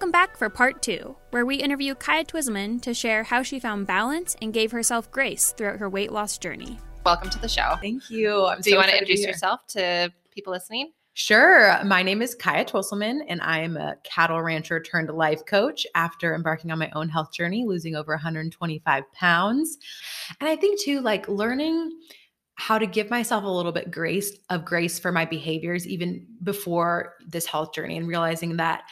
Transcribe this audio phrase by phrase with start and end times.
[0.00, 3.86] Welcome back for part two, where we interview Kaya Twisselman to share how she found
[3.86, 6.78] balance and gave herself grace throughout her weight loss journey.
[7.04, 7.76] Welcome to the show.
[7.82, 8.46] Thank you.
[8.46, 9.28] I'm Do so you want to introduce here.
[9.28, 10.92] yourself to people listening?
[11.12, 11.84] Sure.
[11.84, 16.34] My name is Kaya Twisselman, and I am a cattle rancher turned life coach after
[16.34, 19.76] embarking on my own health journey, losing over 125 pounds.
[20.40, 21.92] And I think too, like learning
[22.54, 27.16] how to give myself a little bit grace of grace for my behaviors even before
[27.26, 28.84] this health journey and realizing that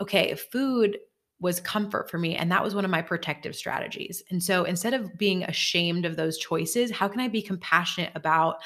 [0.00, 0.98] okay food
[1.40, 4.22] was comfort for me and that was one of my protective strategies.
[4.30, 8.56] And so instead of being ashamed of those choices how can i be compassionate about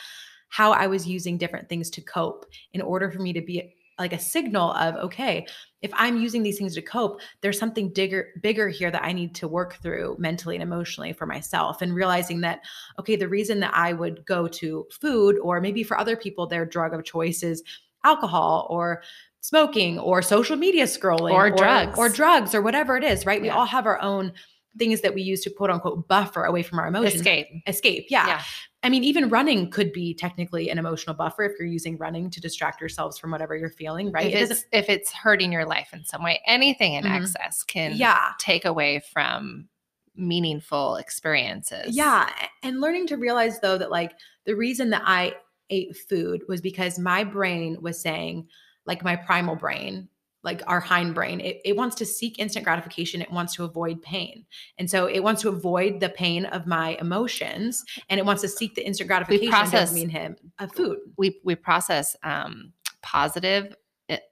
[0.49, 4.13] how i was using different things to cope in order for me to be like
[4.13, 5.47] a signal of okay
[5.83, 9.35] if i'm using these things to cope there's something bigger bigger here that i need
[9.35, 11.83] to work through mentally and emotionally for myself.
[11.83, 12.61] And realizing that
[12.99, 16.65] okay the reason that i would go to food or maybe for other people their
[16.65, 17.63] drug of choice is
[18.05, 19.03] alcohol or
[19.49, 21.97] smoking or social media scrolling Or drugs.
[21.99, 24.33] or drugs or whatever it is right we all have our own
[24.79, 27.47] things that we use to quote unquote buffer away from our emotions Escape.
[27.67, 28.27] escape yeah.
[28.27, 28.43] Yeah.
[28.85, 32.41] I mean, even running could be technically an emotional buffer if you're using running to
[32.41, 34.27] distract yourselves from whatever you're feeling, right?
[34.33, 37.23] If It it's, if it's hurting your life in some way, anything in Mhm.
[37.23, 38.35] excess can yeah.
[38.39, 39.69] take away from
[40.15, 41.97] meaningful experiences.
[41.97, 42.31] Yeah.
[42.63, 44.13] And learning to realize though that like
[44.47, 45.35] the reason that I
[45.71, 48.47] ate food was because my brain was saying,
[48.89, 50.09] like my primal brain,
[50.43, 53.21] like our hind brain, it, it wants to seek instant gratification.
[53.21, 54.47] It wants to avoid pain.
[54.79, 58.49] And so it wants to avoid the pain of my emotions and it wants to
[58.49, 60.99] seek the instant gratification we process- of mean him of food.
[61.17, 62.73] We we process um,
[63.03, 63.77] positive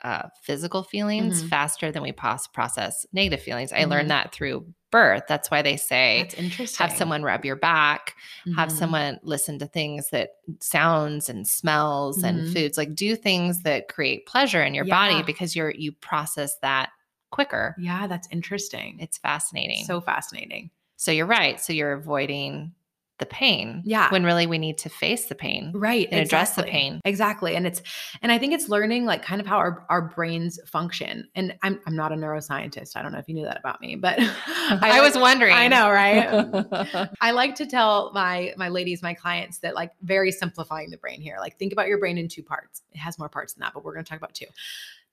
[0.02, 1.48] uh, physical feelings Mhm.
[1.48, 3.72] faster than we pos- process negative feelings.
[3.72, 3.90] I Mhm.
[3.90, 5.24] learned that through birth.
[5.28, 6.28] That's why they say
[6.78, 8.14] have someone rub your back,
[8.56, 8.72] have Mhm.
[8.78, 12.52] someone listen to things that sounds and smells and Mhm.
[12.52, 14.94] foods like do things that create pleasure in your Yeah.
[14.94, 16.90] body because you're you process that
[17.30, 18.98] quicker Yeah, that's interesting.
[19.00, 20.70] it's fascinating so fascinating.
[20.96, 22.72] so you're right so you're avoiding
[23.18, 24.10] the pain Yeah.
[24.10, 26.06] when really we need to face the pain Right.
[26.10, 27.00] and address the pain.
[27.04, 27.56] Exactly.
[27.56, 27.80] And it's
[28.20, 31.26] and I think it's learning like kind of how our, our brains function.
[31.34, 32.96] And I'm I'm not a neuroscientist.
[32.96, 35.68] I don't know if you knew that about me, but i, was like- wondering I
[35.68, 37.08] know, right?
[37.20, 41.20] I like to tell my my ladies, my clients that like very simplifying the brain
[41.20, 41.36] here.
[41.40, 42.82] Like think about your brain in two parts.
[42.92, 44.46] It has more parts than that, but we're going to talk about two.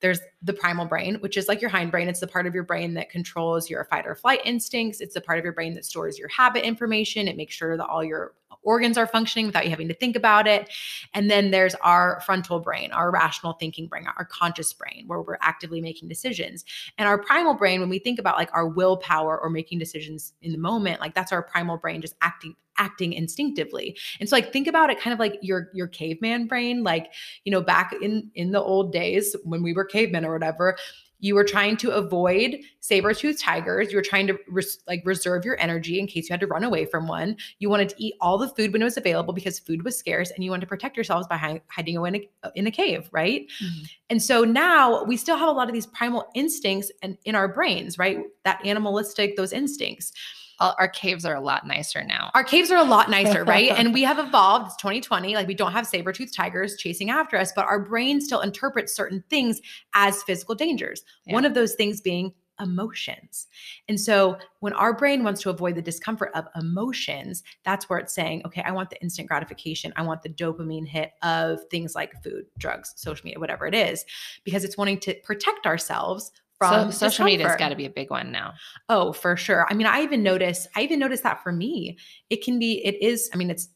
[0.03, 2.09] There's the primal brain, which is like your hind brain.
[2.09, 4.99] It's the part of your brain that controls your fight or flight instincts.
[4.99, 7.29] It's the part of your brain that stores your habit information.
[7.29, 8.33] It makes sure that all your
[8.63, 10.69] organs are functioning without you having to think about it.
[11.13, 15.37] And then there's our frontal brain, our rational thinking brain, our conscious brain, where we're
[15.39, 16.65] actively making decisions.
[16.97, 20.51] And our primal brain, when we think about like our willpower or making decisions in
[20.51, 23.97] the moment, like that's our primal brain just acting acting instinctively.
[24.19, 27.11] And so like think about it kind of like your your caveman brain, like,
[27.45, 30.77] you know, back in in the old days when we were cavemen or whatever,
[31.19, 33.91] you were trying to avoid saber-toothed tigers.
[33.91, 36.65] You were trying to res- like reserve your energy in case you had to run
[36.65, 37.37] away from one.
[37.59, 40.31] You wanted to eat all the food when it was available because food was scarce,
[40.31, 43.07] and you wanted to protect yourselves by hi- hiding away in a, in a cave,
[43.13, 43.49] right?
[43.63, 43.89] Mhm.
[44.09, 47.47] And so now we still have a lot of these primal instincts and in our
[47.47, 48.19] brains, right?
[48.43, 50.11] That animalistic, those instincts.
[50.59, 53.71] Our caves are a lot nicer now Our caves are a lot nicer, right?
[53.75, 54.67] and we have evolved.
[54.67, 55.35] It's 2020.
[55.35, 59.23] Like we don't have saber-toothed tigers chasing after us, but our brain still interprets certain
[59.29, 59.61] things
[59.93, 61.03] as physical dangers.
[61.25, 61.33] Yeah.
[61.33, 63.47] One of those things being emotions.
[63.89, 68.13] And so when our brain wants to avoid the discomfort of emotions, that's where it's
[68.13, 69.93] saying, okay, I want the instant gratification.
[69.95, 74.05] I want the dopamine hit of things like food, drugs, social media, whatever it is,
[74.43, 76.31] because it's wanting to protect ourselves
[76.61, 78.53] so social media has got to be a big one now
[78.89, 79.65] Oh, for sure.
[79.69, 81.97] I mean, I even notice, I even notice that for me,
[82.29, 83.69] it can be, it is, I mean, it's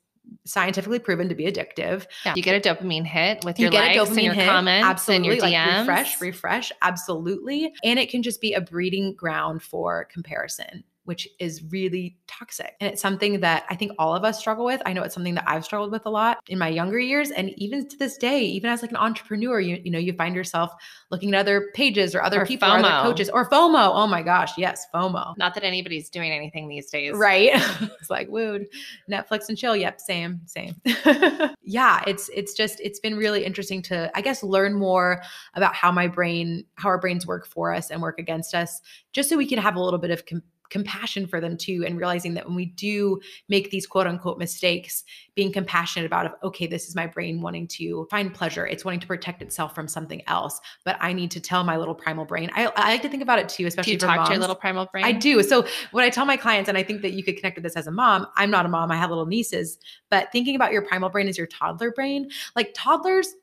[0.46, 2.06] scientifically proven to be addictive.
[2.26, 2.34] yeah.
[2.36, 4.46] you get a dopamine hit with You your get a likes and dopamine your hit,
[4.46, 5.80] comments absolutely, and your like DMs.
[5.80, 7.74] refresh, refresh, absolutely.
[7.84, 12.76] And it can just be a breeding ground for comparison, which is really toxic.
[12.82, 14.82] And it's something that I think all of us struggle with.
[14.86, 17.32] I know it's something that I've struggled with a lot in my younger years.
[17.32, 20.36] And even to this day, even as like an entrepreneur, you, you know, you find
[20.36, 20.74] yourself
[21.10, 23.90] looking at other pages or other Or people, or other coaches, or FOMO.
[23.94, 25.38] Oh my gosh, yes, FOMO.
[25.38, 27.16] Not that anybody's doing anything these days.
[27.16, 27.52] Right.
[28.00, 28.68] it's like wooed.
[29.10, 29.78] Netflix and chill.
[29.78, 30.76] Yep, same, same.
[31.64, 35.22] yeah, it's it's just it's been really interesting to I guess learn more
[35.54, 38.82] about how my brain how our brains work for us and work against us
[39.14, 41.98] just so we can have a little bit of com- compassion for them too and
[41.98, 43.20] realizing that when we do
[43.50, 45.04] make these quote unquote mistakes
[45.36, 49.00] being compassionate about it okay this is my brain wanting to find pleasure it's wanting
[49.00, 52.50] to protect itself from something else but i need to tell my little primal brain
[52.56, 54.40] i, I like to think about it too Do especially you for talk to your
[54.40, 55.06] little primal brain?
[55.06, 55.44] I do.
[55.44, 57.76] So what I tell my clients, and I think that you could connect with this
[57.76, 58.28] as a mom.
[58.36, 58.92] I'm not a mom.
[58.92, 59.78] I have little nieces,
[60.10, 63.34] but thinking about your primal brain as your toddler brain, like toddlers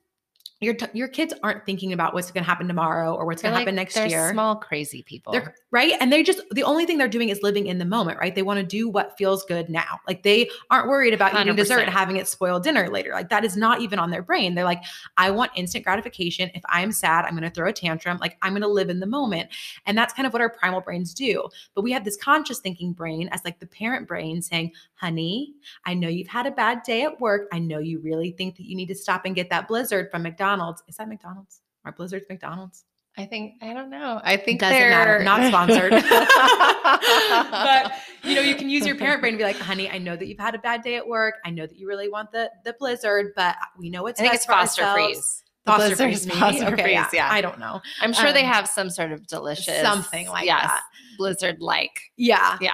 [0.61, 3.53] your t- your kids aren't thinking about what's going to happen tomorrow or what's going
[3.53, 4.09] to like- happen next year.
[4.09, 4.33] they're year.
[4.33, 5.33] small crazy people.
[5.33, 5.93] They're right.
[6.01, 8.35] And they just, the only thing they're doing is living in the moment, right?
[8.35, 10.01] They want to do what feels good now.
[10.07, 13.11] Like they aren't worried about eating dessert and having it spoil dinner later.
[13.11, 14.55] Like that is not even on their brain.
[14.55, 14.83] They're like,
[15.17, 16.51] I want instant gratification.
[16.55, 18.19] If I'm sad, I'm going to throw a tantrum.
[18.19, 19.51] Like I'm going to live in the moment.
[19.87, 21.49] And that's kind of what our primal brains do.
[21.75, 25.55] But we have this conscious thinking brain as like the parent brain saying, honey,
[25.85, 27.49] I know you've had a bad day at work.
[27.53, 30.23] I know you really think that you need to stop and get that blizzard from
[30.23, 30.54] McDonald's.
[30.89, 31.61] Is that McDonald's?
[31.85, 32.85] Are blizzards McDonald's?
[33.17, 34.21] I think I don't know.
[34.25, 35.23] I think Doesn't they're matter.
[35.23, 35.93] Not sponsored.
[37.51, 37.93] but
[38.25, 40.27] you know, you can use your parent brain to be like, honey, I know that
[40.27, 41.35] you've had a bad day at work.
[41.45, 44.33] I know that you really want the the blizzard, but we know it's I think
[44.33, 45.13] best it's for Foster ourselves.
[45.15, 45.41] Freeze.
[45.65, 46.27] The Foster freeze?
[46.27, 47.09] Foster okay, Freeze, yeah.
[47.13, 47.29] yeah.
[47.31, 47.81] I don't know.
[48.01, 50.83] I'm sure they Um, have some sort of delicious something like yes, that.
[51.17, 51.99] Blizzard like.
[52.17, 52.59] Yeah.
[52.61, 52.73] Yeah.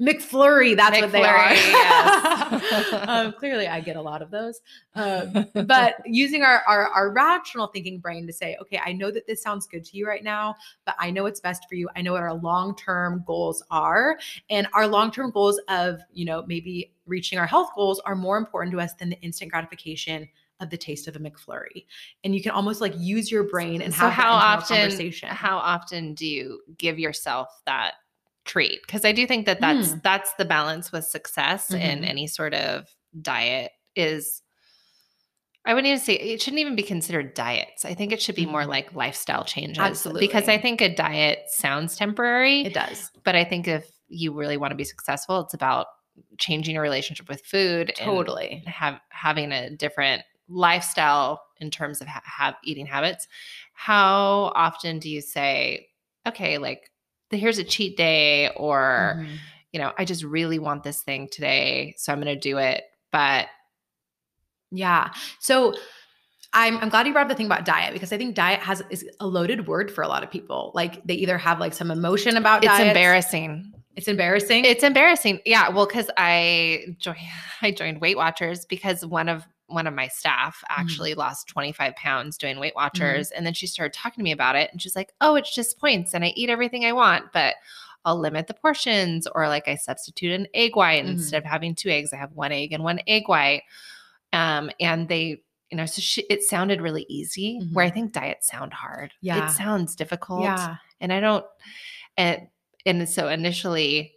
[0.00, 1.52] McFlurry, that's what they are.
[1.52, 2.92] Yes.
[3.08, 4.60] um, clearly, I get a lot of those.
[4.94, 9.26] Um, but using our, our our rational thinking brain to say, okay, I know that
[9.26, 10.54] this sounds good to you right now,
[10.86, 11.88] but I know what's best for you.
[11.96, 14.18] I know what our long term goals are,
[14.48, 18.38] and our long term goals of you know maybe reaching our health goals are more
[18.38, 20.28] important to us than the instant gratification
[20.60, 21.86] of the taste of a McFlurry.
[22.22, 25.28] And you can almost like use your brain and so have how that often conversation.
[25.30, 27.94] how often do you give yourself that
[28.44, 30.02] treat because i do think that that's Mm.
[30.02, 32.08] that's the balance with success in Mhm.
[32.08, 32.88] any sort of
[33.20, 34.42] diet is
[35.66, 38.46] i wouldn't even say it shouldn't even be considered diets i think it should be
[38.46, 38.68] more Mhm.
[38.68, 40.26] like lifestyle changes Absolutely.
[40.26, 44.56] because i think a diet sounds temporary it does but i think if you really
[44.56, 45.86] want to be successful it's about
[46.38, 48.62] changing your relationship with food totally.
[48.66, 53.28] have having a different lifestyle in terms of ha- have eating habits
[53.72, 55.86] how often do you say
[56.26, 56.89] okay like
[57.36, 59.36] here's a cheat day or Mhm.
[59.72, 62.82] you know i just really want this thing today so i'm going to do it
[63.12, 63.46] but
[64.70, 65.10] Yeah.
[65.40, 65.74] So
[66.52, 68.82] I'm I'm glad you brought up the thing about diet because I think diet has
[68.90, 70.72] is a loaded word for a lot of people.
[70.74, 72.88] Like they either have like some emotion about it's diets.
[72.88, 74.64] embarrassing It's embarrassing.
[74.64, 77.18] it's embarrassing yeah well because i joined
[77.62, 82.36] i joined weight watchers because one of one of my staff actually lost 25 pounds
[82.36, 85.12] doing weight watchers and then she started talking to me about it and she's like
[85.20, 87.54] oh it's just points and i eat everything i want but
[88.04, 91.08] I'll limit the portions or like I substitute an egg white Mhm.
[91.10, 93.62] instead of having two eggs, I have one egg and one egg white.
[94.32, 98.46] Um, and they, you know, so she, it sounded really easy where I think diets
[98.46, 99.12] sound hard.
[99.20, 99.44] Yeah.
[99.46, 100.44] It sounds difficult.
[100.44, 100.76] yeah.
[100.98, 101.44] And I don't,
[102.16, 102.48] and,
[102.86, 104.14] and so initially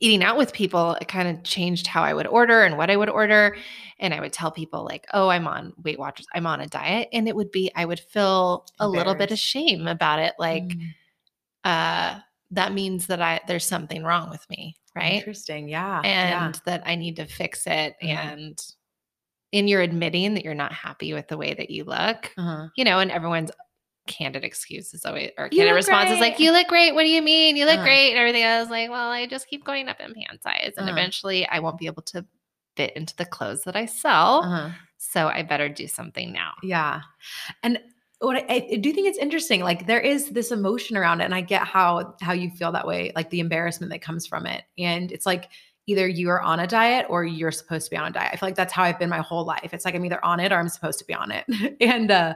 [0.00, 2.96] eating out with people, it kind of changed how I would order and what I
[2.96, 3.56] would order.
[3.98, 7.08] And I would tell people like, oh, I'm on Weight Watchers, I'm on a diet.
[7.12, 10.34] And it would be, I would feel a little bit of shame about it.
[10.38, 10.88] Like, Mm,
[11.64, 12.20] uh,
[12.50, 15.14] that means that I there's something wrong with me, right?
[15.14, 15.68] Interesting.
[15.68, 16.00] Yeah.
[16.04, 16.60] And yeah.
[16.66, 17.94] that I need to fix it.
[18.02, 18.08] Mhm.
[18.08, 18.66] And
[19.52, 22.66] in your admitting that you're not happy with the way that you look, Uh-huh.
[22.76, 23.50] you know, and everyone's
[24.06, 26.94] candid excuses always or candid look response is like, you look great.
[26.94, 27.56] What do you mean?
[27.56, 27.84] You look Uh-huh.
[27.84, 28.44] great and everything.
[28.44, 30.74] I was like, well, I just keep going up in pant size.
[30.76, 30.92] And Uh-huh.
[30.98, 32.24] eventually I won't be able to
[32.76, 34.42] fit into the clothes that I sell.
[34.44, 34.70] Uh-huh.
[34.98, 36.52] So I better do something now.
[36.62, 37.00] Yeah.
[37.62, 37.78] And
[38.20, 39.60] what I, I do think it's interesting.
[39.62, 42.86] Like there is this emotion around it, and I get how how you feel that
[42.86, 44.62] way, like the embarrassment that comes from it.
[44.78, 45.50] And it's like
[45.86, 48.30] either you are on a diet or you're supposed to be on a diet.
[48.32, 49.70] I feel like that's how I've been my whole life.
[49.74, 51.44] It's like I'm either on it or I'm supposed to be on it.
[51.80, 52.34] and uh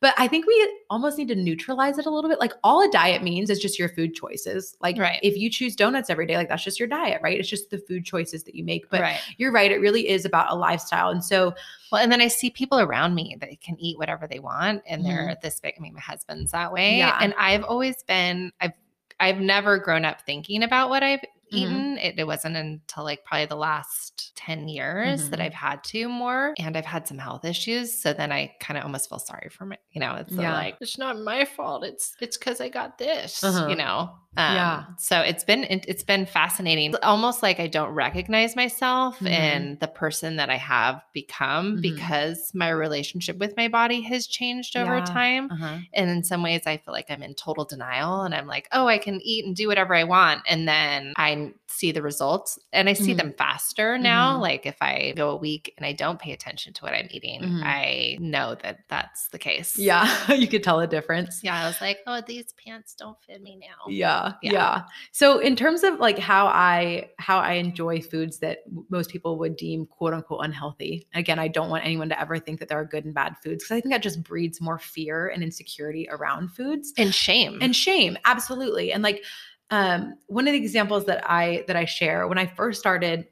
[0.00, 2.40] but I think we almost need to neutralize it a little bit.
[2.40, 4.76] Like all a diet means is just your food choices.
[4.80, 5.20] Like Right.
[5.22, 7.38] if you choose donuts every day, like that's just your diet, right?
[7.38, 8.88] It's just the food choices that you make.
[8.90, 9.20] But right.
[9.36, 11.10] you're right, it really is about a lifestyle.
[11.10, 11.54] And so
[11.92, 15.04] Well, and then I see people around me that can eat whatever they want, and
[15.04, 15.74] they're this big.
[15.76, 16.98] I mean, my husband's that way, Mm-hmm.
[16.98, 17.18] Yeah.
[17.20, 18.52] and I've always been.
[18.60, 18.72] I've
[19.18, 21.20] I've never grown up thinking about what I've
[21.52, 21.56] Mhm.
[21.58, 21.98] eaten.
[21.98, 25.44] It, it wasn't until like probably the last ten years that Mhm.
[25.44, 28.00] I've had to more, and I've had some health issues.
[28.00, 29.76] So then I kind of almost feel sorry for my.
[29.92, 30.52] You know, it's Yeah.
[30.54, 31.84] like it's not my fault.
[31.84, 33.42] It's it's because I got this.
[33.44, 33.68] Uh-huh.
[33.68, 34.10] You know.
[34.36, 34.84] Um, Yeah.
[34.96, 36.90] So it's been it, it's been fascinating.
[36.90, 39.26] It's almost like I don't recognize myself Mhm.
[39.28, 41.82] in the person that I have become Mhm.
[41.82, 45.04] because my relationship with my body has changed over Yeah.
[45.04, 45.50] time.
[45.50, 45.78] uh-huh.
[45.94, 48.86] And in some ways, I feel like I'm in total denial and I'm like, oh,
[48.86, 50.42] I can eat and do whatever I want.
[50.48, 53.18] And then I see the results and I see Mhm.
[53.18, 54.36] them faster now.
[54.36, 54.40] Mhm.
[54.40, 57.40] Like if I go a week and I don't pay attention to what I'm eating,
[57.42, 57.62] Mhm.
[57.64, 59.78] I know that that's the case.
[59.78, 60.04] Yeah,
[60.34, 61.40] you could tell the difference.
[61.42, 61.62] Yeah.
[61.62, 63.86] I was like, oh, these pants don't fit me now.
[63.88, 64.52] Yeah, Yeah.
[64.52, 64.82] yeah.
[65.12, 68.58] So in terms of like how I how I enjoy foods that
[68.90, 71.06] most people would deem quote unquote unhealthy.
[71.14, 73.62] Again, I don't want anyone to ever think that there are good and bad foods
[73.64, 77.58] because I think that just breeds more fear and insecurity around foods And shame.
[77.62, 78.18] and shame.
[78.24, 78.92] Absolutely.
[78.92, 79.22] And like
[79.70, 83.26] um one of the examples that I that I share when I first started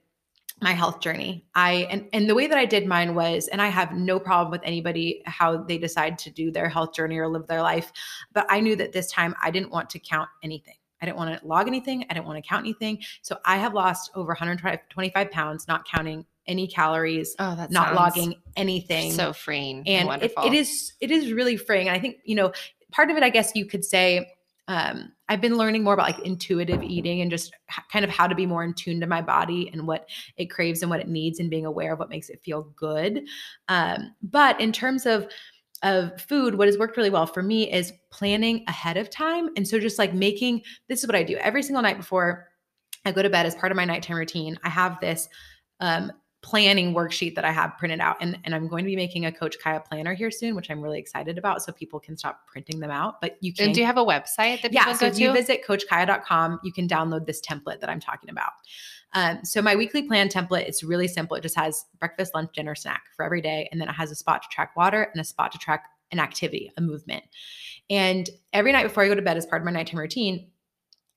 [0.60, 1.44] my health journey.
[1.54, 4.50] I and and the way that I did mine was and I have no problem
[4.50, 7.92] with anybody how they decide to do their health journey or live their life,
[8.32, 10.74] but I knew that this time I didn't want to count anything.
[11.00, 12.98] I didn't want to log anything, I didn't want to count anything.
[13.22, 18.34] So I have lost over 125 pounds not counting any calories, Oh, that's not logging
[18.56, 19.12] anything.
[19.12, 21.86] so freeing and, and it, it is it is really freeing.
[21.86, 22.52] And I think, you know,
[22.90, 24.32] part of it I guess you could say
[24.68, 28.26] um, I've been learning more about like intuitive eating and just h- kind of how
[28.26, 31.08] to be more in tune to my body and what it craves and what it
[31.08, 33.26] needs and being aware of what makes it feel good.
[33.68, 35.26] Um, but in terms of
[35.84, 39.48] of food, what has worked really well for me is planning ahead of time.
[39.56, 42.48] And so just like making this is what I do every single night before
[43.04, 44.58] I go to bed as part of my nighttime routine.
[44.64, 45.28] I have this
[45.78, 48.16] um, planning worksheet that I have printed out.
[48.20, 50.80] And, and I'm going to be making a Coach Kaya planner here soon, which I'm
[50.80, 51.62] really excited about.
[51.62, 53.20] So people can stop printing them out.
[53.20, 54.90] But you can and do you have a website that people go to?
[54.90, 55.32] yeah, so if you to?
[55.32, 58.52] visit coachkaya.com, you can download this template that I'm talking about.
[59.14, 61.36] Um, so my weekly plan template, it's really simple.
[61.36, 63.68] It just has breakfast, lunch, dinner, snack for every day.
[63.72, 66.20] And then it has a spot to track water and a spot to track an
[66.20, 67.24] activity, a movement.
[67.90, 70.50] And every night before I go to bed as part of my nighttime routine,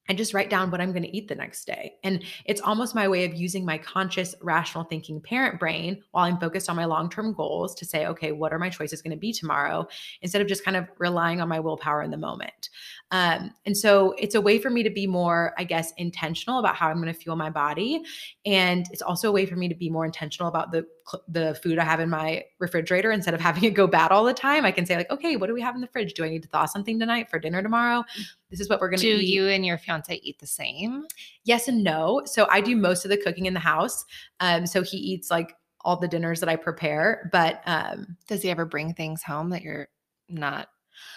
[0.10, 1.93] I just write down what I'm going to eat the next day.
[2.03, 6.39] And it's almost my way of using my conscious, rational thinking parent brain while I'm
[6.39, 9.17] focused on my long term goals to say, okay, what are my choices going to
[9.17, 9.88] be tomorrow?
[10.22, 12.70] Instead of just kind of relying on my willpower in the moment.
[13.12, 16.75] Um, and so it's a way for me to be more, I guess, intentional about
[16.75, 18.03] how I'm going to fuel my body.
[18.46, 20.86] And it's also a way for me to be more intentional about the
[21.27, 24.34] the food I have in my refrigerator instead of having it go bad all the
[24.34, 24.63] time.
[24.63, 26.13] I can say like, okay, what do we have in the fridge?
[26.13, 28.06] Do I need to thaw something tonight for dinner tomorrow?
[28.50, 29.27] This is what we're going to do eat.
[29.27, 31.06] you and your fiance eat the same?
[31.44, 32.22] yes and no.
[32.25, 34.06] So I do most of the cooking in the house.
[34.39, 35.53] Um, so he eats like
[35.84, 39.63] all the dinners that I prepare, but um, Does he ever bring things home that
[39.63, 39.89] you're
[40.30, 40.70] not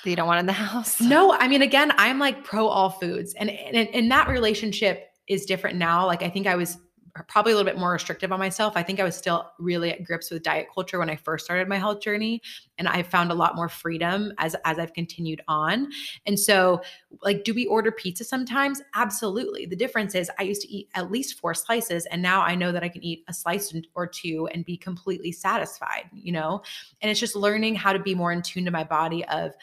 [0.02, 1.00] that you don't want in the house?
[1.00, 5.46] no, I mean, again, I'm like pro all foods, and and, and that relationship is
[5.46, 6.06] different now.
[6.06, 6.76] Like I think I was
[7.22, 8.72] probably a little bit more restrictive on myself.
[8.76, 11.68] I think I was still really at grips with diet culture when I first started
[11.68, 12.42] my health journey,
[12.76, 15.92] and I found a lot more freedom as as I've continued on.
[16.26, 16.82] And so,
[17.22, 18.82] like, do we order pizza sometimes?
[18.96, 19.66] Absolutely.
[19.66, 22.72] The difference is I used to eat at least four slices, and now I know
[22.72, 26.10] that I can eat a slice or two and be completely satisfied.
[26.12, 26.62] You know,
[27.00, 29.54] and it's just learning how to be more in tune to my body of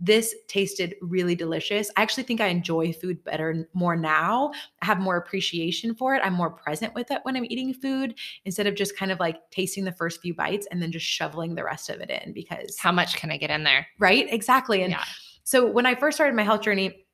[0.00, 1.90] this tasted really delicious.
[1.96, 4.52] I actually think I enjoy food better more now.
[4.82, 6.22] I have more appreciation for it.
[6.24, 9.36] I'm more present with it when I'm eating food instead of just kind of like
[9.50, 12.78] tasting the first few bites and then just shoveling the rest of it in because
[12.78, 13.86] How much can I get in there?
[13.98, 14.26] right?
[14.32, 14.82] Exactly.
[14.82, 15.04] And yeah.
[15.44, 17.04] so when I first started my health journey,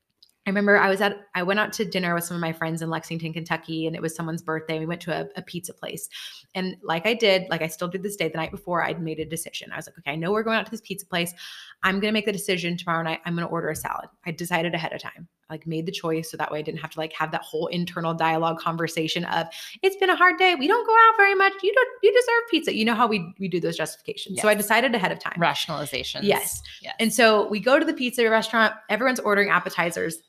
[0.46, 2.80] I remember I was at I went out to dinner with some of my friends
[2.80, 4.78] in Lexington, Kentucky, and it was someone's birthday.
[4.78, 6.08] We went to a, a, pizza place.
[6.54, 9.18] And like I did, like I still do this day, the night before, I'd made
[9.18, 9.72] a decision.
[9.72, 11.34] I was like, okay, I know we're going out to this pizza place.
[11.82, 13.20] I'm gonna make the decision tomorrow night.
[13.26, 14.08] I'm gonna order a salad.
[14.24, 15.26] I decided ahead of time.
[15.50, 17.42] I like made the choice so that way I didn't have to like have that
[17.42, 19.46] whole internal dialogue conversation of
[19.82, 20.54] it's been a hard day.
[20.54, 21.52] We don't go out very much.
[21.62, 22.74] You don't you deserve pizza.
[22.74, 24.40] You know how we we do those justifications.
[24.40, 25.38] So I decided ahead of time.
[25.38, 26.22] Rationalizations.
[26.22, 26.62] Yes.
[26.82, 26.94] Yes.
[27.00, 30.22] And so we go to the pizza restaurant, everyone's ordering appetizers.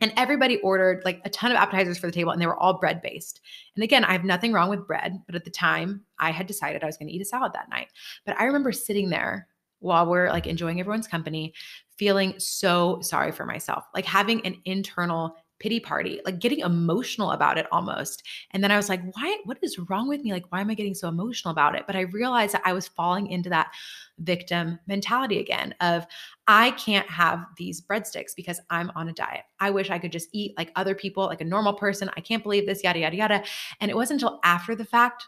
[0.00, 2.78] And everybody ordered like a ton of appetizers for the table, and they were all
[2.78, 3.40] bread based.
[3.74, 6.82] And again, I have nothing wrong with bread, but at the time, I had decided
[6.82, 7.88] I was going to eat a salad that night.
[8.24, 9.48] But I remember sitting there
[9.80, 11.54] while we're like enjoying everyone's company,
[11.96, 17.58] feeling so sorry for myself, like having an internal pity party, like getting emotional about
[17.58, 18.22] it almost.
[18.50, 19.38] And then I was like, why?
[19.44, 20.32] What is wrong with me?
[20.32, 21.84] Like, why am I getting so emotional about it?
[21.86, 23.72] But I realized that I was falling into that
[24.18, 26.06] victim mentality again of
[26.46, 29.44] I can't have these breadsticks because I'm on a diet.
[29.60, 32.10] I wish I could just eat like other people, like a normal person.
[32.16, 33.44] I can't believe this, yada, yada, yada.
[33.80, 35.24] And it wasn't until after the fact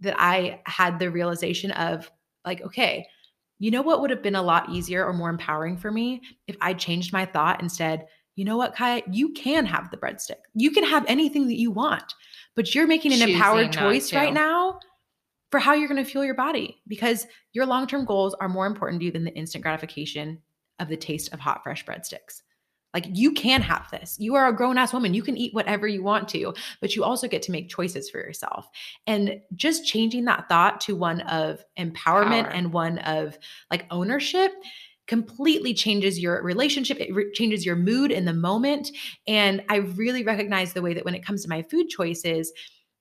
[0.00, 2.10] that I had the realization of
[2.44, 3.06] like, okay,
[3.58, 6.56] you know what would have been a lot easier or more empowering for me if
[6.60, 8.06] I changed my thought instead.
[8.38, 9.02] You know what, Kaya?
[9.10, 10.36] You can have the breadstick.
[10.54, 12.14] You can have anything that you want,
[12.54, 14.16] but you're making an Choosing empowered choice to.
[14.16, 14.78] right now
[15.50, 18.66] for how you're going to fuel your body because your long term goals are more
[18.66, 20.40] important to you than the instant gratification
[20.78, 22.42] of the taste of hot, fresh breadsticks.
[22.94, 24.16] Like you can have this.
[24.20, 25.14] You are a grown ass woman.
[25.14, 28.18] You can eat whatever you want to, but you also get to make choices for
[28.18, 28.68] yourself.
[29.08, 32.52] And just changing that thought to one of empowerment Power.
[32.52, 33.36] and one of
[33.68, 34.52] like ownership
[35.08, 37.00] completely changes your relationship.
[37.00, 38.92] It re- changes your mood in the moment.
[39.26, 42.52] And I really recognize the way that when it comes to my food choices,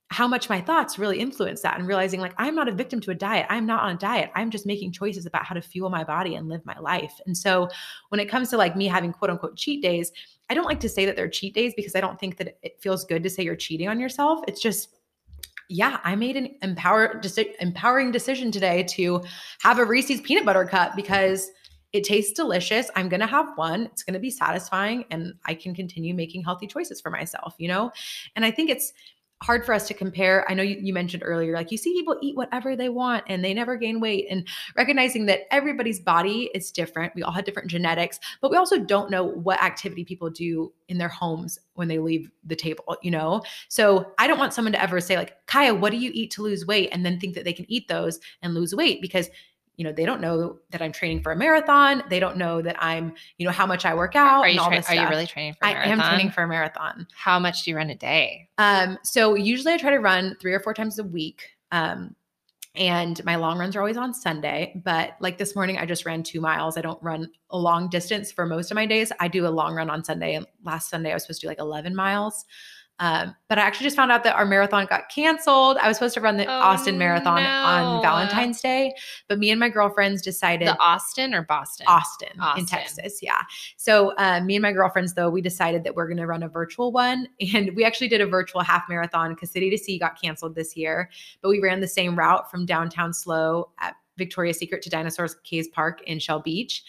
[0.09, 3.11] how much my thoughts really influence that and realizing like I'm not a victim to
[3.11, 3.45] a diet.
[3.49, 4.31] I'm not on a diet.
[4.35, 7.19] I'm just making choices about how to fuel my body and live my life.
[7.25, 7.67] And so
[8.07, 10.13] when it comes to like me having quote unquote cheat days,
[10.49, 12.79] I don't like to say that they're cheat days because I don't think that it
[12.79, 14.39] feels good to say you're cheating on yourself.
[14.47, 14.95] It's just
[15.69, 19.25] yeah, I made an empower, deci- empowering decision today to
[19.59, 21.51] have a Reese's peanut butter cup because
[21.93, 22.89] it tastes delicious.
[22.95, 23.85] I'm going to have one.
[23.85, 27.67] It's going to be satisfying and I can continue making healthy choices for myself, you
[27.67, 27.91] know?
[28.35, 28.93] And I think it's
[29.43, 30.49] hard for us to compare.
[30.49, 33.45] I know you, you, mentioned earlier, like you see people eat whatever they want and
[33.45, 37.13] they never gain weight, and recognizing that everybody's body is different.
[37.15, 40.97] We all have different genetics, but we also don't know what activity people do in
[40.97, 43.43] their homes when they leave the table, you know?
[43.67, 46.41] So I don't want someone to ever say, like, Kaya, what do you eat to
[46.41, 46.89] lose weight?
[46.91, 49.29] And then think that they can eat those and lose weight because
[49.77, 52.03] you know, they don't know that I'm training for a marathon.
[52.09, 54.41] They don't know that I'm, you know, how much I work out.
[54.41, 55.99] Are you, tra- are you really training for a marathon?
[55.99, 57.07] I am training for a marathon.
[57.15, 58.49] How much do you run a day?
[58.57, 61.43] Um, so usually I try to run three or four times a week.
[61.71, 62.15] Um,
[62.73, 64.81] and my long runs are always on Sunday.
[64.83, 66.77] But like this morning, I just ran two miles.
[66.77, 69.11] I don't run a long distance for most of my days.
[69.19, 70.35] I do a long run on Sunday.
[70.35, 72.45] And last Sunday, I was supposed to do like 11 miles.
[72.99, 75.77] Um, but I actually just found out that our marathon got canceled.
[75.77, 77.49] I was supposed to run the oh, Austin Marathon no.
[77.49, 78.93] on Valentine's Day,
[79.27, 82.59] but me and my girlfriends decided the Austin or Boston, Austin, Austin.
[82.59, 83.19] in Texas.
[83.21, 83.41] Yeah.
[83.77, 86.49] So uh, me and my girlfriends, though, we decided that we're going to run a
[86.49, 90.19] virtual one, and we actually did a virtual half marathon because City to Sea got
[90.19, 91.09] canceled this year,
[91.41, 95.67] but we ran the same route from downtown SLO at Victoria's Secret to Dinosaurs Caves
[95.67, 96.83] Park in Shell Beach.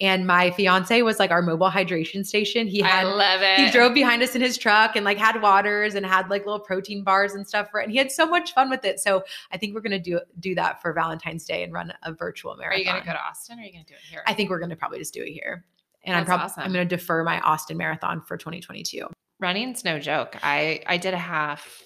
[0.00, 2.66] And my fiance was like our mobile hydration station.
[2.66, 3.58] He had, I love it.
[3.58, 6.60] He drove behind us in his truck and like had waters and had like little
[6.60, 7.84] protein bars and stuff for it.
[7.84, 8.98] And he had so much fun with it.
[8.98, 9.22] So
[9.52, 12.76] I think we're gonna do do that for Valentine's Day and run a virtual marathon.
[12.76, 14.24] Are you gonna go to Austin or are you gonna do it here?
[14.26, 15.64] I think we're gonna probably just do it here.
[16.02, 16.62] And That's I'm probably awesome.
[16.64, 19.06] I'm gonna defer my Austin marathon for 2022.
[19.38, 20.36] Running's no joke.
[20.42, 21.82] I I did a half.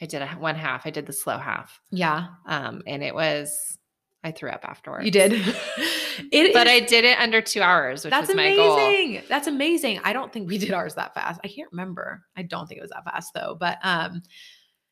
[0.00, 0.86] I did a one half.
[0.86, 1.80] I did the SLO half.
[1.90, 2.28] Yeah.
[2.46, 3.78] Um, and it was
[4.22, 5.04] I threw up afterwards.
[5.04, 5.32] You did.
[6.32, 9.12] it but is, I did it under two hours, which that's was my amazing.
[9.14, 9.22] goal.
[9.28, 10.00] That's amazing.
[10.04, 11.40] I don't think we did ours that fast.
[11.42, 12.22] I can't remember.
[12.36, 13.56] I don't think it was that fast though.
[13.58, 14.22] But um,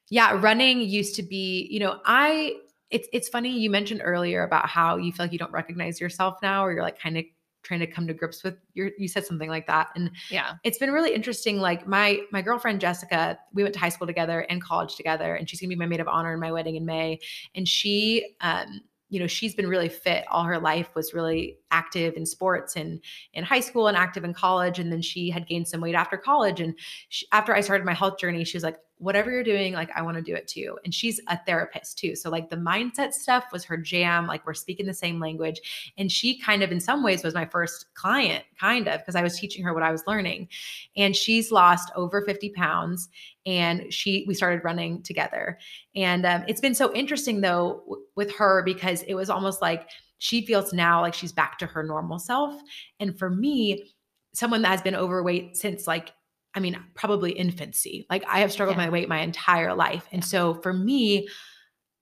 [0.09, 2.55] yeah, running used to be, you know, I
[2.91, 6.39] it's it's funny you mentioned earlier about how you feel like you don't recognize yourself
[6.43, 7.25] now, or you're like kind of
[7.63, 10.79] trying to come to grips with your you said something like that and yeah it's
[10.79, 14.63] been really interesting like my my girlfriend jessica we went to high school together and
[14.63, 17.19] college together and she's gonna be my maid of honor in my wedding in may
[17.57, 22.15] and she um you know she's been really fit all her life was really active
[22.17, 23.01] in sports and
[23.35, 26.17] in high school and active in college and then she had gained some weight after
[26.17, 26.75] college and
[27.09, 30.03] she, after i started my health journey she was like whatever you're doing, like I
[30.03, 30.79] want to do it too.
[30.85, 32.16] And she's a therapist too.
[32.16, 34.27] So like the mindset stuff was her jam.
[34.27, 35.92] Like we're speaking the same language.
[35.97, 39.23] And she kind of in some ways was my first client, kind of, because I
[39.23, 40.49] was teaching her what I was learning.
[40.97, 43.09] And she's lost over 50 pounds.
[43.47, 45.59] And she we started running together.
[45.95, 49.88] And um, it's been so interesting though w- with her because it was almost like
[50.18, 52.61] she feels now like she's back to her normal self.
[53.00, 53.90] And for me,
[54.35, 56.12] someone that has been overweight since like
[56.54, 58.07] I mean, probably infancy.
[58.11, 58.87] Like I have struggled yeah.
[58.87, 60.09] my weight my entire life.
[60.11, 61.28] And so for me,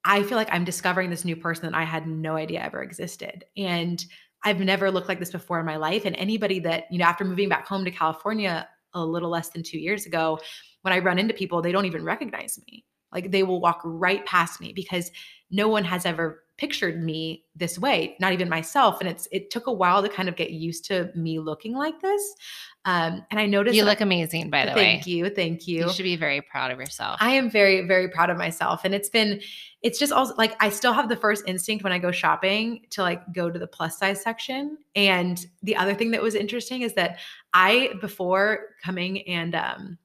[0.05, 3.45] I feel like I'm discovering this new person that I had no idea ever existed.
[3.57, 4.03] And
[4.45, 6.05] I've never looked like this before in my life.
[6.05, 9.65] And anybody that, you know, after moving back home to California a little less than
[9.65, 10.39] two years ago,
[10.83, 12.85] when I run into people, they don't even recognize me.
[13.13, 15.11] Like they will walk right past me because
[15.51, 19.01] no one has ever pictured me this way, not even myself.
[19.01, 22.01] And it's it took a while to kind of get used to me looking like
[22.01, 22.35] this.
[22.87, 24.85] Um, and I noticed you look amazing, by the thank way.
[24.85, 25.87] Thank you, thank you.
[25.87, 27.19] You should be very proud of yourself.
[27.21, 29.41] I am very, very proud of myself, and it's been,
[29.83, 33.03] it's just also like I still have the first instinct when I go shopping to
[33.03, 34.79] like go to the plus size section.
[34.95, 37.19] And the other thing that was interesting is that
[37.53, 39.99] I before coming and um,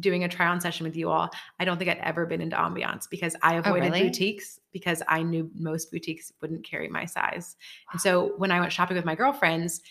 [0.00, 2.56] doing a try on session with you all, I don't think I'd ever been into
[2.56, 4.08] ambiance because I oh, avoided oh, really?
[4.08, 7.56] boutiques because I knew most boutiques wouldn't carry my size.
[7.92, 9.82] And so when I went shopping with my girlfriends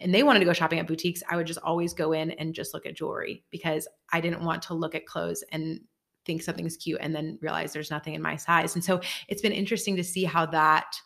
[0.00, 2.54] and they wanted to go shopping at boutiques, I would just always go in and
[2.54, 5.80] just look at jewelry because I didn't want to look at clothes and
[6.24, 8.74] think something's cute and then realize there's nothing in my size.
[8.74, 10.96] And so it's been interesting to see how that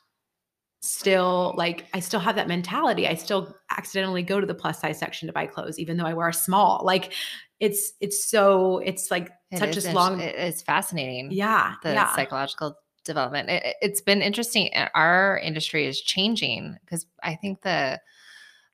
[0.80, 3.08] still like I still have that mentality.
[3.08, 6.14] I still accidentally go to the plus size section to buy clothes even though I
[6.14, 6.82] wear a small.
[6.84, 7.12] Like
[7.60, 11.30] it's it's so it's like it such a long it's fascinating.
[11.32, 11.74] Yeah.
[11.82, 12.14] The yeah.
[12.14, 13.48] psychological development.
[13.50, 14.70] It, has been interesting.
[14.94, 18.00] Our industry is changing because I think the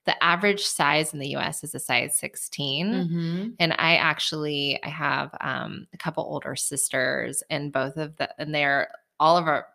[0.04, 3.48] the average size in the US is a size 16 mm-hmm.
[3.58, 8.54] and I actually I have um, a couple older sisters and both of the and
[8.54, 9.66] they're all of our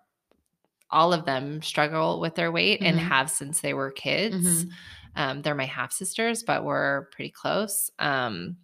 [0.91, 2.98] all of them struggle with their weight mm-hmm.
[2.98, 4.65] and have since they were kids.
[4.65, 4.69] Mm-hmm.
[5.15, 7.91] Um, they're my half sisters, but we're pretty close.
[8.00, 8.58] Um,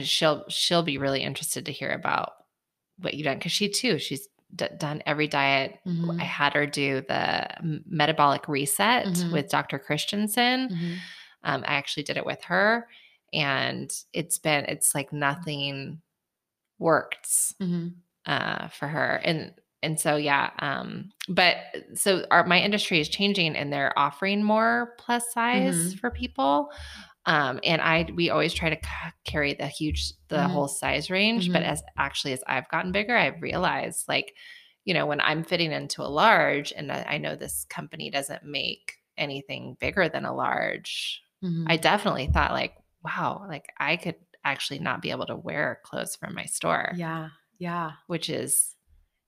[0.00, 2.32] she'll she'll be really interested to hear about
[2.98, 5.78] what you've done because she too she's d- done every diet.
[5.86, 6.20] Mm-hmm.
[6.20, 7.48] I had her do the
[7.86, 9.32] metabolic reset mm-hmm.
[9.32, 9.78] with Dr.
[9.78, 10.68] Christensen.
[10.68, 10.94] Mm-hmm.
[11.44, 12.86] Um, I actually did it with her,
[13.32, 16.00] and it's been it's like nothing
[16.78, 17.26] worked
[17.60, 17.88] mm-hmm.
[18.26, 19.52] uh, for her, and
[19.82, 20.50] and so yeah.
[20.60, 21.56] Um, but
[21.94, 25.98] so our my industry is changing, and they're offering more plus size mm-hmm.
[25.98, 26.70] for people.
[27.26, 30.50] Um, and I we always try to c- carry the huge the Mhm.
[30.50, 31.66] whole size range, but Mhm.
[31.66, 34.34] as actually as I've gotten bigger, I've realized like,
[34.84, 38.42] you know, when I'm fitting into a large, and I, I know this company doesn't
[38.44, 41.66] make anything bigger than a large, Mhm.
[41.68, 46.16] I definitely thought like, wow, like I could actually not be able to wear clothes
[46.16, 47.92] from my store, yeah, yeah.
[48.06, 48.76] which is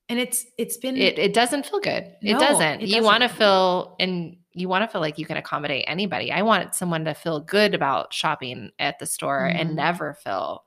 [0.09, 1.19] And it's it's been it.
[1.19, 2.15] It doesn't feel good.
[2.23, 2.83] No, it doesn't.
[2.83, 6.31] it you want to feel and you want to feel like you can accommodate anybody.
[6.31, 9.61] I want someone to feel good about shopping at the store Mhm.
[9.61, 10.64] and never feel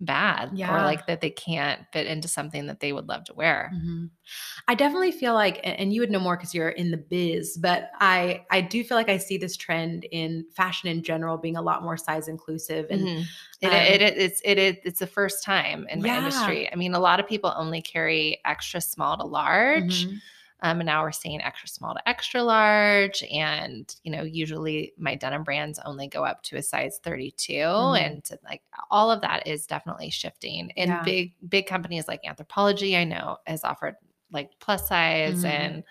[0.00, 3.74] bad or like that they can't fit into something that they would love to wear.
[3.74, 4.10] Mhm.
[4.68, 7.90] I definitely feel like, and you would know more because you're in the biz, but
[8.00, 11.62] I I do feel like I see this trend in fashion in general being a
[11.62, 13.34] lot more size inclusive and Mhm.
[13.60, 16.10] It, um, it, it, it's it, it it's the first time in my Yeah.
[16.10, 16.70] industry.
[16.72, 20.06] I mean, a lot of people only carry extra small to large.
[20.06, 20.20] Mhm.
[20.62, 23.22] Um, and now we're seeing extra small to extra large.
[23.30, 27.52] And, you know, usually my denim brands only go up to a size 32.
[27.78, 27.96] Mhm.
[27.98, 30.72] And like all of that is definitely shifting.
[30.76, 31.02] And Yeah.
[31.02, 33.96] big, big companies like Anthropologie, I know, has offered
[34.32, 35.44] like plus size Mhm.
[35.44, 35.84] and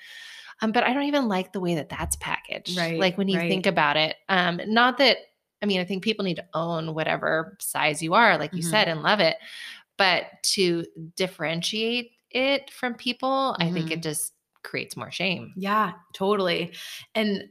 [0.61, 2.93] um, but I don't even like the way that that's packaged.
[2.93, 3.47] Right, Like when you right.
[3.47, 5.17] think about it, um, not that
[5.61, 8.63] I mean, I think people need to own whatever size you are, like you Mhm.
[8.63, 9.37] said, and love it.
[9.97, 10.85] But to
[11.17, 14.34] differentiate it from people, I think it just
[14.65, 15.53] creates more shame.
[15.55, 16.73] Yeah, totally.
[17.13, 17.49] And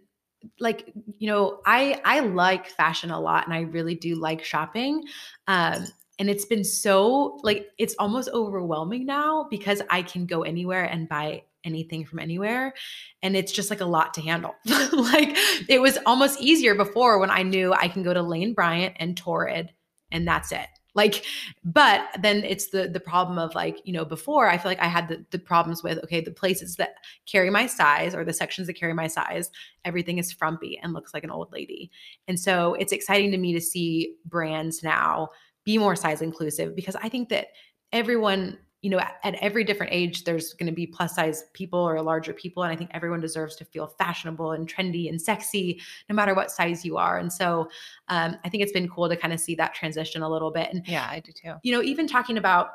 [0.61, 5.05] like, you know, I I like fashion a lot and I really do like shopping.
[5.47, 5.87] Um
[6.19, 11.09] and it's been so like it's almost overwhelming now because I can go anywhere and
[11.09, 12.75] buy anything from anywhere
[13.23, 14.55] and it's just like a lot to handle.
[14.67, 15.37] like
[15.69, 19.17] it was almost easier before when I knew I can go to Lane Bryant and
[19.17, 19.73] Torrid
[20.13, 20.67] and that's it.
[20.95, 21.25] Like
[21.65, 24.87] but then it's the the problem of like you know before i feel like i
[24.87, 26.95] had the, the problems with okay the places that
[27.27, 29.51] carry my size or the sections that carry my size
[29.85, 31.91] everything is frumpy and looks like an old lady.
[32.29, 35.31] And so it's exciting to me to see brands now
[35.65, 37.49] be more size inclusive because i think that
[37.93, 41.81] everyone you know at, at every different age there's going to be plus size people
[41.81, 45.81] or larger people and i think everyone deserves to feel fashionable and trendy and sexy
[46.11, 47.67] no matter what size you are and so
[48.09, 50.69] um, i think it's been cool to kind of see that transition a little bit
[50.73, 51.55] and Yeah, I do too.
[51.63, 52.69] you know, even talking about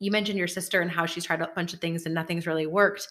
[0.00, 2.66] you mentioned your sister and how she's tried a bunch of things and nothing's really
[2.66, 3.06] worked.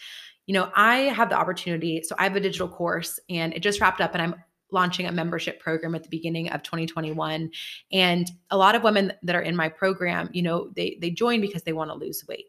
[0.47, 2.01] You know, I have the opportunity.
[2.03, 4.35] So I have a digital course and it just wrapped up and I'm
[4.71, 7.49] launching a membership program at the beginning of 2021
[7.91, 11.41] and a lot of women that are in my program you know they they join
[11.41, 12.45] because they want to lose weight.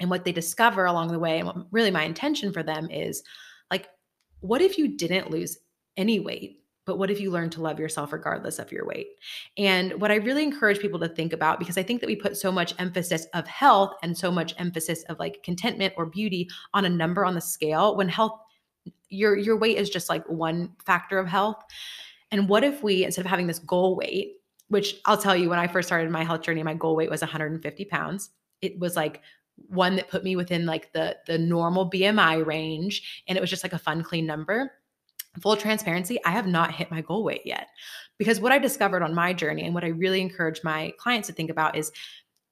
[0.00, 3.22] And what they discover along the way and what really my intention for them is
[3.70, 3.88] like
[4.40, 5.58] what if you didn't lose
[5.96, 9.08] any weight but what if you learn to love yourself regardless of your weight?
[9.56, 12.36] And what I really encourage people to think about, because I think that we put
[12.36, 16.84] so much emphasis of health and so much emphasis of like contentment or beauty on
[16.84, 18.38] a number on the scale, when health,
[19.08, 21.62] your your weight is just like one factor of health.
[22.30, 24.36] And what if we, instead of having this goal weight,
[24.68, 27.20] which I'll tell you, when I first started my health journey, my goal weight was
[27.20, 28.30] 150 pounds.
[28.60, 29.22] It was like
[29.68, 33.62] one that put me within like the the normal BMI range, and it was just
[33.64, 34.72] like a fun, clean number
[35.40, 37.68] full transparency, I have not hit my goal weight yet.
[38.18, 41.34] Because what I discovered on my journey and what I really encourage my clients to
[41.34, 41.90] think about is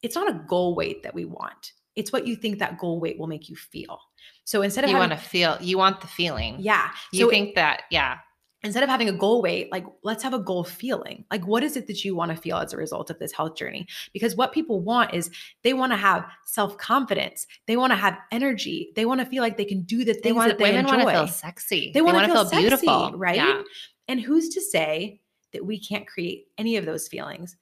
[0.02, 1.72] it's not a goal weight that we want.
[1.94, 4.00] It's what you think that goal weight will make you feel.
[4.44, 6.56] So instead of You having, want to feel, you want the feeling.
[6.58, 8.18] yeah, You so think that, yeah.
[8.64, 11.24] instead of having a goal weight, like let's have a goal feeling.
[11.30, 13.56] Like what is it that you want to feel as a result of this health
[13.56, 13.86] journey?
[14.12, 15.30] Because what people want is
[15.62, 17.46] they want to have self-confidence.
[17.66, 18.90] They want to have energy.
[18.96, 20.80] They want to feel like they can do the things They want, that they women
[20.86, 20.96] enjoy.
[21.04, 21.90] want to feel sexy.
[21.94, 23.12] They wanna wanna feel feel, sexy, beautiful.
[23.18, 23.36] right?
[23.36, 23.62] Yeah.
[24.08, 25.20] And who's to say
[25.52, 27.56] that we can't create any of those feelings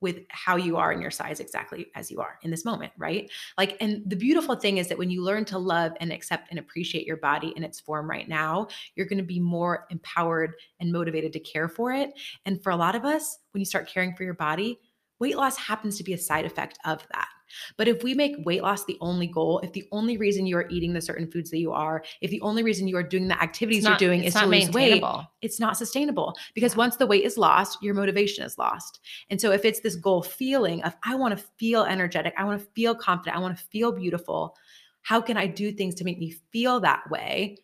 [0.00, 3.30] with how you are in your size exactly as you are in this moment, right?
[3.56, 6.58] Like, and the beautiful thing is that when you learn to love and accept and
[6.58, 10.92] appreciate your body in its form right now, you're going to be more empowered and
[10.92, 12.10] motivated to care for it.
[12.44, 14.78] And for a lot of us, when you start caring for your body,
[15.20, 17.28] weight loss happens to be a side effect of that.
[17.76, 20.68] But if we make weight loss the only goal, if the only reason you are
[20.70, 23.42] eating the certain foods that you are, if the only reason you are doing the
[23.42, 25.02] activities It's you're doing is to lose weight,
[25.42, 26.78] it's not sustainable because Yeah.
[26.78, 29.00] once the weight is lost, your motivation is lost.
[29.30, 32.60] And so if it's this goal feeling of I want to feel energetic, I want
[32.60, 34.56] to feel confident, I want to feel beautiful,
[35.02, 37.58] how can I do things to make me feel that way?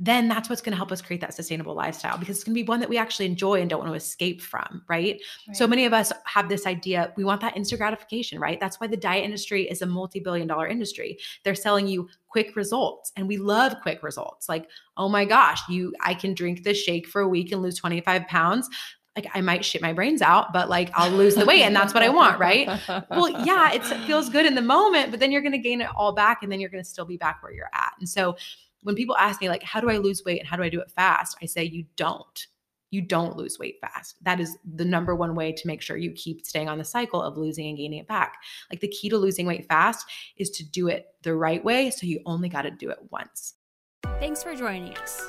[0.00, 2.60] Then that's what's going to help us create that sustainable lifestyle because it's going to
[2.60, 5.20] be one that we actually enjoy and don't want to escape from, right?
[5.52, 8.58] So many of us have this idea we want that instant gratification, right?
[8.58, 11.18] That's why the diet industry is a multi billion dollar industry.
[11.44, 14.48] They're selling you quick results and we love quick results.
[14.48, 17.76] Like, oh my gosh, you I can drink this shake for a week and lose
[17.76, 18.68] 25 pounds.
[19.14, 21.94] Like I might shit my brains out, but like I'll lose the weight and that's
[21.94, 22.66] what I want, right?
[23.10, 25.80] Well, yeah, it's, it feels good in the moment, but then you're going to gain
[25.80, 27.92] it all back and then you're going to still be back where you're at.
[28.00, 28.36] And so
[28.84, 30.80] when people ask me like how do I lose weight and how do I do
[30.80, 31.36] it fast?
[31.42, 32.46] I say you don't.
[32.90, 34.14] you don't lose weight fast.
[34.22, 37.20] That is the number one way to make sure you keep staying on the cycle
[37.20, 38.36] of losing and gaining it back.
[38.70, 41.90] Like the key to losing weight fast is to do it the right way.
[41.90, 43.54] So you only got to do it once.
[44.20, 45.28] Thanks for joining us.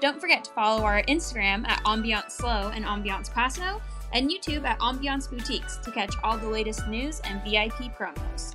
[0.00, 3.80] Don't forget to follow our Instagram at Ambiance SLO and Ambiance Paso
[4.12, 8.54] and YouTube at Ambiance Boutiques to catch all the latest news and VIP promos.